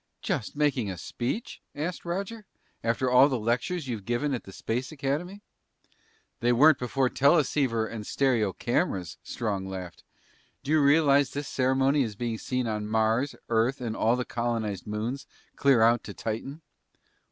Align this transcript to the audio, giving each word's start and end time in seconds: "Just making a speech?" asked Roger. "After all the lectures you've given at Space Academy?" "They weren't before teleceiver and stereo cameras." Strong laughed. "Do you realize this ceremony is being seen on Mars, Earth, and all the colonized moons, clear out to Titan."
"Just 0.23 0.55
making 0.55 0.89
a 0.89 0.97
speech?" 0.97 1.61
asked 1.75 2.05
Roger. 2.05 2.47
"After 2.83 3.07
all 3.11 3.29
the 3.29 3.37
lectures 3.37 3.87
you've 3.87 4.03
given 4.03 4.33
at 4.33 4.51
Space 4.51 4.91
Academy?" 4.91 5.43
"They 6.39 6.51
weren't 6.51 6.79
before 6.79 7.07
teleceiver 7.07 7.85
and 7.85 8.07
stereo 8.07 8.51
cameras." 8.51 9.19
Strong 9.21 9.67
laughed. 9.67 10.03
"Do 10.63 10.71
you 10.71 10.81
realize 10.81 11.29
this 11.29 11.47
ceremony 11.47 12.01
is 12.01 12.15
being 12.15 12.39
seen 12.39 12.65
on 12.65 12.87
Mars, 12.87 13.35
Earth, 13.47 13.79
and 13.79 13.95
all 13.95 14.15
the 14.15 14.25
colonized 14.25 14.87
moons, 14.87 15.27
clear 15.55 15.83
out 15.83 16.03
to 16.05 16.15
Titan." 16.15 16.63